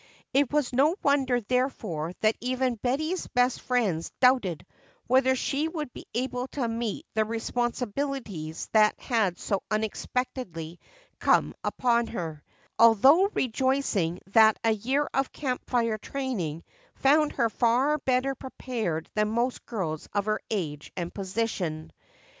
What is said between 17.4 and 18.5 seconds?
far better